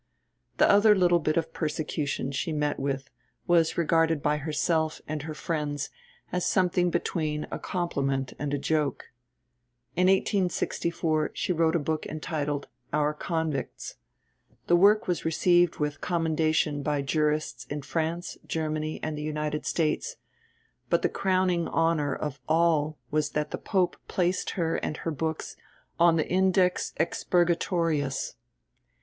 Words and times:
The 0.57 0.67
other 0.67 0.95
little 0.95 1.19
bit 1.19 1.37
of 1.37 1.53
persecution 1.53 2.31
she 2.31 2.51
met 2.51 2.79
with 2.79 3.11
was 3.45 3.77
regarded 3.77 4.19
by 4.23 4.37
herself 4.37 4.99
and 5.07 5.21
her 5.21 5.35
friends 5.35 5.91
as 6.31 6.43
something 6.43 6.89
between 6.89 7.45
a 7.51 7.59
compliment 7.59 8.33
and 8.39 8.51
a 8.51 8.57
joke. 8.57 9.11
In 9.95 10.07
1864 10.07 11.33
she 11.35 11.53
wrote 11.53 11.75
a 11.75 11.79
book 11.79 12.07
entitled 12.07 12.67
Our 12.91 13.13
Convicts. 13.13 13.97
The 14.65 14.75
work 14.75 15.07
was 15.07 15.23
received 15.23 15.75
with 15.77 16.01
commendation 16.01 16.81
by 16.81 17.03
jurists 17.03 17.65
in 17.65 17.83
France, 17.83 18.39
Germany, 18.47 18.99
and 19.03 19.15
the 19.15 19.21
United 19.21 19.67
States, 19.67 20.15
but 20.89 21.03
the 21.03 21.09
crowning 21.09 21.67
honour 21.67 22.15
of 22.15 22.39
all 22.49 22.97
was 23.11 23.29
that 23.33 23.51
the 23.51 23.59
Pope 23.59 23.97
placed 24.07 24.49
her 24.57 24.77
and 24.77 24.97
her 24.97 25.11
books 25.11 25.55
on 25.99 26.15
the 26.15 26.27
"Index 26.27 26.91
Expurgatorius." 26.97 28.33